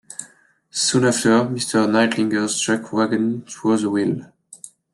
Soon 0.71 1.05
after, 1.05 1.29
Mr. 1.43 1.87
Nightlinger's 1.87 2.59
chuck 2.59 2.91
wagon 2.91 3.43
throws 3.43 3.83
a 3.83 3.89
wheel. 3.91 4.33